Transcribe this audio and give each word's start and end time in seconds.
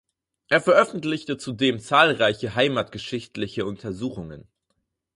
Er 0.47 0.59
veröffentlichte 0.61 1.37
zudem 1.37 1.79
zahlreiche 1.79 2.55
heimatgeschichtliche 2.55 3.67
Untersuchungen. 3.67 4.47